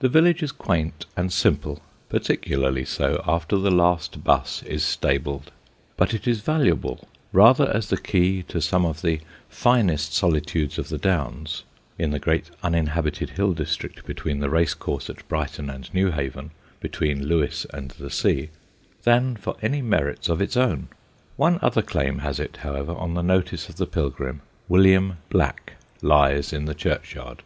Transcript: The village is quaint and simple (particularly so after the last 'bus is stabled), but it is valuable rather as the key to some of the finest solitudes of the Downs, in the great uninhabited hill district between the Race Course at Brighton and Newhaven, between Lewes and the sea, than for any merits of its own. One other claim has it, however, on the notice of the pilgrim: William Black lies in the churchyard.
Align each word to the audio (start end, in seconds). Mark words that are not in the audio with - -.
The 0.00 0.08
village 0.08 0.42
is 0.42 0.50
quaint 0.50 1.06
and 1.16 1.32
simple 1.32 1.80
(particularly 2.08 2.84
so 2.84 3.22
after 3.24 3.56
the 3.56 3.70
last 3.70 4.24
'bus 4.24 4.64
is 4.64 4.84
stabled), 4.84 5.52
but 5.96 6.12
it 6.12 6.26
is 6.26 6.40
valuable 6.40 7.06
rather 7.32 7.70
as 7.72 7.88
the 7.88 7.96
key 7.96 8.42
to 8.48 8.60
some 8.60 8.84
of 8.84 9.00
the 9.00 9.20
finest 9.48 10.12
solitudes 10.12 10.76
of 10.76 10.88
the 10.88 10.98
Downs, 10.98 11.62
in 12.00 12.10
the 12.10 12.18
great 12.18 12.50
uninhabited 12.64 13.30
hill 13.30 13.52
district 13.52 14.04
between 14.04 14.40
the 14.40 14.50
Race 14.50 14.74
Course 14.74 15.08
at 15.08 15.28
Brighton 15.28 15.70
and 15.70 15.88
Newhaven, 15.94 16.50
between 16.80 17.28
Lewes 17.28 17.64
and 17.72 17.92
the 17.92 18.10
sea, 18.10 18.50
than 19.04 19.36
for 19.36 19.54
any 19.62 19.80
merits 19.82 20.28
of 20.28 20.42
its 20.42 20.56
own. 20.56 20.88
One 21.36 21.60
other 21.62 21.82
claim 21.82 22.18
has 22.18 22.40
it, 22.40 22.56
however, 22.64 22.92
on 22.96 23.14
the 23.14 23.22
notice 23.22 23.68
of 23.68 23.76
the 23.76 23.86
pilgrim: 23.86 24.42
William 24.68 25.18
Black 25.28 25.74
lies 26.02 26.52
in 26.52 26.64
the 26.64 26.74
churchyard. 26.74 27.44